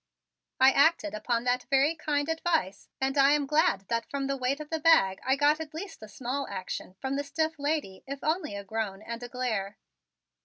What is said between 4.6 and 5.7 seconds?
the bag I got